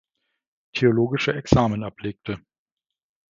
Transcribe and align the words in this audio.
Theologische 0.73 1.35
Examen 1.35 1.83
ablegte. 1.83 2.39